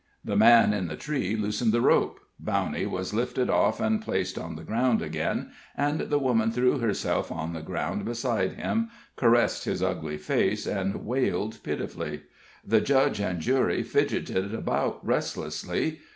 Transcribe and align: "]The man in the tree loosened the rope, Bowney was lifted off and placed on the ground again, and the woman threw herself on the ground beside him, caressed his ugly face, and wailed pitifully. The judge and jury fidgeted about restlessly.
"]The 0.25 0.35
man 0.35 0.73
in 0.73 0.87
the 0.87 0.95
tree 0.95 1.35
loosened 1.35 1.71
the 1.73 1.79
rope, 1.79 2.19
Bowney 2.43 2.87
was 2.87 3.13
lifted 3.13 3.51
off 3.51 3.79
and 3.79 4.01
placed 4.01 4.35
on 4.39 4.55
the 4.55 4.63
ground 4.63 4.99
again, 4.99 5.51
and 5.77 5.99
the 5.99 6.17
woman 6.17 6.51
threw 6.51 6.79
herself 6.79 7.31
on 7.31 7.53
the 7.53 7.61
ground 7.61 8.03
beside 8.03 8.53
him, 8.53 8.89
caressed 9.15 9.65
his 9.65 9.83
ugly 9.83 10.17
face, 10.17 10.65
and 10.65 11.05
wailed 11.05 11.59
pitifully. 11.61 12.23
The 12.65 12.81
judge 12.81 13.19
and 13.19 13.39
jury 13.39 13.83
fidgeted 13.83 14.55
about 14.55 15.05
restlessly. 15.05 15.99